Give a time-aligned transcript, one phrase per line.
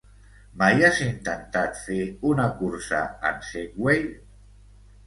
[0.61, 1.99] Mai has intentat fer
[2.33, 4.05] una cursa en Segway?